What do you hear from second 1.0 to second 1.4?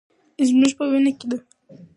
کې ده.